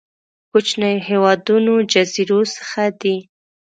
[0.51, 3.15] کوچنيو هېوادونو جزيرو څخه دي.